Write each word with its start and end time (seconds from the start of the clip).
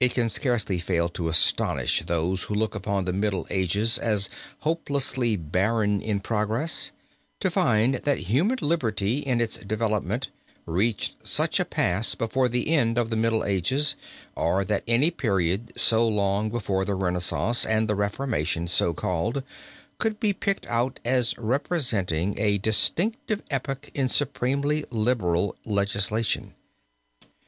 It 0.00 0.14
can 0.14 0.28
scarcely 0.28 0.80
fail 0.80 1.08
to 1.10 1.28
astonish 1.28 2.02
those 2.04 2.42
who 2.42 2.56
look 2.56 2.74
upon 2.74 3.04
the 3.04 3.12
Middle 3.12 3.46
Ages 3.50 3.98
as 3.98 4.28
hopelessly 4.62 5.36
barren 5.36 6.02
in 6.02 6.18
progress, 6.18 6.90
to 7.38 7.52
find 7.52 7.94
that 7.94 8.18
human 8.26 8.58
liberty 8.62 9.18
in 9.20 9.40
its 9.40 9.58
development 9.58 10.28
reached 10.66 11.24
such 11.24 11.60
a 11.60 11.64
pass 11.64 12.16
before 12.16 12.48
the 12.48 12.70
end 12.74 12.98
of 12.98 13.10
the 13.10 13.16
Middle 13.16 13.44
Ages, 13.44 13.94
or 14.34 14.64
that 14.64 14.82
any 14.88 15.12
period 15.12 15.72
so 15.78 16.04
long 16.08 16.50
before 16.50 16.84
the 16.84 16.96
Renaissance 16.96 17.64
and 17.64 17.86
the 17.86 17.94
reformation 17.94 18.66
so 18.66 18.92
called, 18.92 19.44
could 19.98 20.18
be 20.18 20.32
picked 20.32 20.66
out 20.66 20.98
as 21.04 21.38
representing 21.38 22.36
a 22.40 22.58
distinctive 22.58 23.40
epoch 23.52 23.88
in 23.94 24.08
supremely 24.08 24.84
liberal 24.90 25.54
legislation. 25.64 26.54